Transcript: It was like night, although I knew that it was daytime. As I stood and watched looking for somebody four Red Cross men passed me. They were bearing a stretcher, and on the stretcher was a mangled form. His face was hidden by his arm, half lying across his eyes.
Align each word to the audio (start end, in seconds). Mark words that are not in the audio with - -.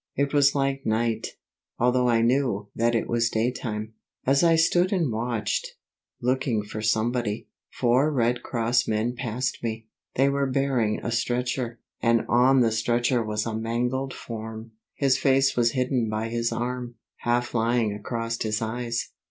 It 0.15 0.33
was 0.33 0.55
like 0.55 0.83
night, 0.83 1.35
although 1.77 2.09
I 2.09 2.23
knew 2.23 2.69
that 2.75 2.95
it 2.95 3.07
was 3.07 3.29
daytime. 3.29 3.93
As 4.25 4.43
I 4.43 4.55
stood 4.55 4.91
and 4.91 5.11
watched 5.11 5.75
looking 6.19 6.63
for 6.63 6.81
somebody 6.81 7.49
four 7.69 8.11
Red 8.11 8.41
Cross 8.41 8.87
men 8.87 9.15
passed 9.15 9.61
me. 9.61 9.85
They 10.15 10.27
were 10.27 10.47
bearing 10.47 10.99
a 11.05 11.11
stretcher, 11.11 11.79
and 12.01 12.25
on 12.27 12.61
the 12.61 12.71
stretcher 12.71 13.23
was 13.23 13.45
a 13.45 13.53
mangled 13.55 14.15
form. 14.15 14.71
His 14.95 15.19
face 15.19 15.55
was 15.55 15.73
hidden 15.73 16.09
by 16.09 16.29
his 16.29 16.51
arm, 16.51 16.95
half 17.17 17.53
lying 17.53 17.93
across 17.93 18.41
his 18.41 18.59
eyes. 18.59 19.09